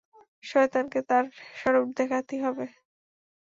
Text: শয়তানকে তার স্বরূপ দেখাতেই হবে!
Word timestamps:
শয়তানকে 0.43 0.99
তার 1.09 1.25
স্বরূপ 1.59 1.87
দেখাতেই 1.99 2.39
হবে! 2.45 2.65